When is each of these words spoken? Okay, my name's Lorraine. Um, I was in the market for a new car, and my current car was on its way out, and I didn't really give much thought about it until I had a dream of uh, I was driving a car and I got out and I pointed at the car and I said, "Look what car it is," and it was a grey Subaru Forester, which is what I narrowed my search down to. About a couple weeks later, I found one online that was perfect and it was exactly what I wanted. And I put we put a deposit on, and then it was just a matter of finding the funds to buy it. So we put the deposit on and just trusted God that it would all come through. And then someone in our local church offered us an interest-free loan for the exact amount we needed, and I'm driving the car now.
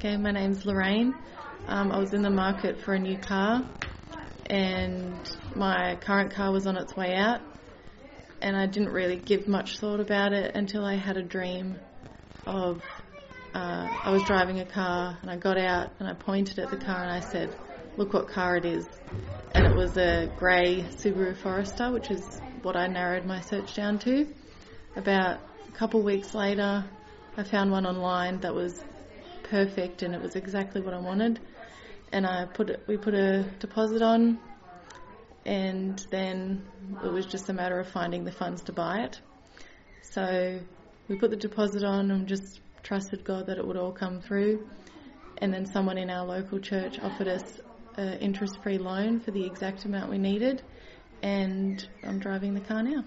Okay, 0.00 0.16
my 0.16 0.30
name's 0.30 0.64
Lorraine. 0.64 1.12
Um, 1.68 1.92
I 1.92 1.98
was 1.98 2.14
in 2.14 2.22
the 2.22 2.30
market 2.30 2.80
for 2.80 2.94
a 2.94 2.98
new 2.98 3.18
car, 3.18 3.68
and 4.46 5.14
my 5.54 5.98
current 6.00 6.32
car 6.32 6.50
was 6.52 6.66
on 6.66 6.78
its 6.78 6.96
way 6.96 7.14
out, 7.14 7.42
and 8.40 8.56
I 8.56 8.64
didn't 8.64 8.94
really 8.94 9.16
give 9.16 9.46
much 9.46 9.76
thought 9.76 10.00
about 10.00 10.32
it 10.32 10.56
until 10.56 10.86
I 10.86 10.94
had 10.94 11.18
a 11.18 11.22
dream 11.22 11.78
of 12.46 12.80
uh, 13.52 13.88
I 14.02 14.10
was 14.10 14.22
driving 14.22 14.60
a 14.60 14.64
car 14.64 15.18
and 15.20 15.30
I 15.30 15.36
got 15.36 15.58
out 15.58 15.90
and 15.98 16.08
I 16.08 16.14
pointed 16.14 16.58
at 16.58 16.70
the 16.70 16.78
car 16.78 17.02
and 17.02 17.12
I 17.12 17.20
said, 17.20 17.54
"Look 17.98 18.14
what 18.14 18.28
car 18.28 18.56
it 18.56 18.64
is," 18.64 18.88
and 19.52 19.66
it 19.66 19.76
was 19.76 19.98
a 19.98 20.30
grey 20.34 20.86
Subaru 20.96 21.36
Forester, 21.36 21.92
which 21.92 22.10
is 22.10 22.40
what 22.62 22.74
I 22.74 22.86
narrowed 22.86 23.26
my 23.26 23.42
search 23.42 23.76
down 23.76 23.98
to. 23.98 24.26
About 24.96 25.40
a 25.68 25.72
couple 25.72 26.02
weeks 26.02 26.32
later, 26.32 26.86
I 27.36 27.42
found 27.42 27.70
one 27.70 27.84
online 27.84 28.40
that 28.40 28.54
was 28.54 28.82
perfect 29.50 30.02
and 30.02 30.14
it 30.14 30.22
was 30.22 30.36
exactly 30.36 30.80
what 30.80 30.94
I 30.94 31.00
wanted. 31.00 31.40
And 32.12 32.26
I 32.26 32.46
put 32.46 32.86
we 32.88 32.96
put 32.96 33.14
a 33.14 33.44
deposit 33.60 34.02
on, 34.02 34.38
and 35.46 35.98
then 36.10 36.62
it 37.04 37.12
was 37.12 37.26
just 37.26 37.48
a 37.48 37.52
matter 37.52 37.78
of 37.78 37.88
finding 37.88 38.24
the 38.24 38.32
funds 38.32 38.62
to 38.62 38.72
buy 38.72 39.00
it. 39.00 39.20
So 40.02 40.58
we 41.08 41.16
put 41.16 41.30
the 41.30 41.36
deposit 41.36 41.84
on 41.84 42.10
and 42.10 42.26
just 42.26 42.60
trusted 42.82 43.24
God 43.24 43.46
that 43.46 43.58
it 43.58 43.66
would 43.66 43.76
all 43.76 43.92
come 43.92 44.20
through. 44.20 44.66
And 45.38 45.54
then 45.54 45.66
someone 45.66 45.98
in 45.98 46.10
our 46.10 46.26
local 46.26 46.58
church 46.58 46.98
offered 46.98 47.28
us 47.28 47.60
an 47.96 48.18
interest-free 48.18 48.78
loan 48.78 49.20
for 49.20 49.30
the 49.30 49.44
exact 49.44 49.84
amount 49.84 50.10
we 50.10 50.18
needed, 50.18 50.62
and 51.22 51.86
I'm 52.02 52.18
driving 52.18 52.54
the 52.54 52.60
car 52.60 52.82
now. 52.82 53.04